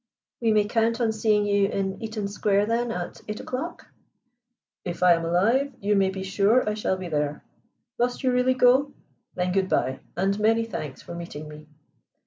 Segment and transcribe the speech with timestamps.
[0.41, 3.85] "We may count on seeing you in Eaton Square, then, at eight o'clock?"
[4.83, 7.43] "If I am alive you may be sure I shall be there.
[7.99, 8.93] Must you really go?
[9.35, 11.67] Then good bye, and many thanks for meeting me."